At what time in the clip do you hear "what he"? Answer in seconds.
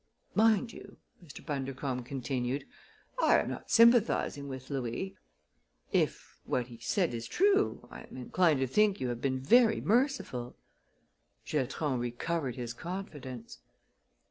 6.43-6.79